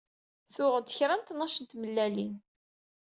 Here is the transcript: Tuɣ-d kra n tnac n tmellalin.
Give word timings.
Tuɣ-d 0.53 0.87
kra 0.97 1.15
n 1.15 1.21
tnac 1.23 1.55
n 1.59 1.65
tmellalin. 1.65 2.35